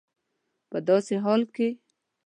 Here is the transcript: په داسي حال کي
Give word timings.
په 0.69 0.77
داسي 0.87 1.15
حال 1.23 1.41
کي 1.55 1.69